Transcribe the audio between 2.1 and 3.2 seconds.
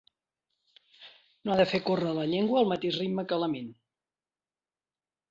la llengua al mateix